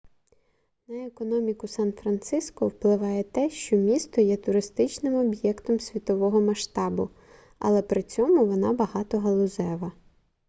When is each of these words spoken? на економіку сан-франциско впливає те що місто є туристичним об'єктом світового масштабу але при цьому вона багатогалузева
на 0.87 1.05
економіку 1.07 1.67
сан-франциско 1.67 2.67
впливає 2.67 3.23
те 3.23 3.49
що 3.49 3.75
місто 3.75 4.21
є 4.21 4.37
туристичним 4.37 5.15
об'єктом 5.15 5.79
світового 5.79 6.41
масштабу 6.41 7.09
але 7.59 7.81
при 7.81 8.03
цьому 8.03 8.45
вона 8.45 8.73
багатогалузева 8.73 9.91